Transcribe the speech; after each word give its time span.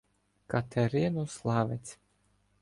Катеринославець. 0.47 1.99